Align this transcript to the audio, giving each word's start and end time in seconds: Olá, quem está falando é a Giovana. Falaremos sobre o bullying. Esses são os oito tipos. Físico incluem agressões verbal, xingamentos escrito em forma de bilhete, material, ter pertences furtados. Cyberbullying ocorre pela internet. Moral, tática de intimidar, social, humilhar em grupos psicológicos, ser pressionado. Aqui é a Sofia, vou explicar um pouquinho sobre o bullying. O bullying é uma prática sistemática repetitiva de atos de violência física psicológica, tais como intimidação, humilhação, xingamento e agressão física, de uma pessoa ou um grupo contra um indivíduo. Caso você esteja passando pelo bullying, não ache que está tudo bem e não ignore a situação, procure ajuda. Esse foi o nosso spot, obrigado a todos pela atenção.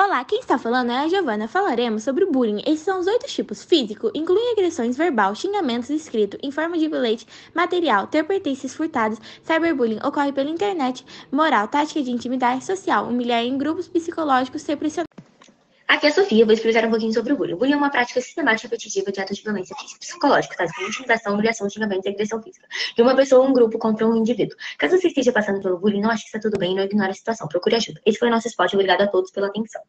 Olá, 0.00 0.24
quem 0.24 0.38
está 0.38 0.56
falando 0.56 0.92
é 0.92 0.96
a 0.96 1.08
Giovana. 1.08 1.48
Falaremos 1.48 2.04
sobre 2.04 2.22
o 2.22 2.30
bullying. 2.30 2.62
Esses 2.64 2.82
são 2.82 3.00
os 3.00 3.08
oito 3.08 3.26
tipos. 3.26 3.64
Físico 3.64 4.12
incluem 4.14 4.52
agressões 4.52 4.96
verbal, 4.96 5.34
xingamentos 5.34 5.90
escrito 5.90 6.38
em 6.40 6.52
forma 6.52 6.78
de 6.78 6.86
bilhete, 6.86 7.26
material, 7.52 8.06
ter 8.06 8.22
pertences 8.22 8.76
furtados. 8.76 9.18
Cyberbullying 9.42 9.98
ocorre 10.06 10.32
pela 10.32 10.50
internet. 10.50 11.04
Moral, 11.32 11.66
tática 11.66 12.00
de 12.00 12.12
intimidar, 12.12 12.62
social, 12.62 13.08
humilhar 13.08 13.42
em 13.42 13.58
grupos 13.58 13.88
psicológicos, 13.88 14.62
ser 14.62 14.76
pressionado. 14.76 15.07
Aqui 15.88 16.04
é 16.04 16.10
a 16.10 16.12
Sofia, 16.12 16.44
vou 16.44 16.52
explicar 16.52 16.84
um 16.84 16.90
pouquinho 16.90 17.14
sobre 17.14 17.32
o 17.32 17.36
bullying. 17.36 17.54
O 17.54 17.56
bullying 17.56 17.72
é 17.72 17.76
uma 17.76 17.90
prática 17.90 18.20
sistemática 18.20 18.68
repetitiva 18.68 19.10
de 19.10 19.20
atos 19.22 19.38
de 19.38 19.42
violência 19.42 19.74
física 19.74 19.98
psicológica, 19.98 20.54
tais 20.54 20.70
como 20.74 20.86
intimidação, 20.86 21.32
humilhação, 21.32 21.70
xingamento 21.70 22.04
e 22.04 22.10
agressão 22.10 22.42
física, 22.42 22.68
de 22.94 23.00
uma 23.00 23.16
pessoa 23.16 23.42
ou 23.42 23.48
um 23.48 23.54
grupo 23.54 23.78
contra 23.78 24.06
um 24.06 24.14
indivíduo. 24.14 24.54
Caso 24.76 24.98
você 24.98 25.08
esteja 25.08 25.32
passando 25.32 25.62
pelo 25.62 25.78
bullying, 25.78 26.02
não 26.02 26.10
ache 26.10 26.24
que 26.24 26.28
está 26.28 26.38
tudo 26.38 26.58
bem 26.58 26.72
e 26.72 26.74
não 26.74 26.82
ignore 26.82 27.10
a 27.10 27.14
situação, 27.14 27.48
procure 27.48 27.76
ajuda. 27.76 28.02
Esse 28.04 28.18
foi 28.18 28.28
o 28.28 28.30
nosso 28.30 28.48
spot, 28.48 28.74
obrigado 28.74 29.00
a 29.00 29.06
todos 29.06 29.30
pela 29.30 29.46
atenção. 29.46 29.80